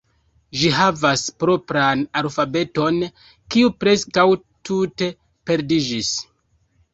Ĝi 0.59 0.69
havas 0.75 1.25
propran 1.43 2.01
alfabeton, 2.21 2.97
kiu 3.57 3.69
preskaŭ 3.85 4.25
tute 4.71 5.11
perdiĝis. 5.51 6.11